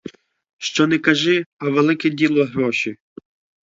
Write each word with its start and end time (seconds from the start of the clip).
Що 0.57 0.87
не 0.87 0.99
кажи, 0.99 1.45
а 1.57 1.69
велике 1.69 2.09
діло 2.09 2.45
гроші! 2.45 2.97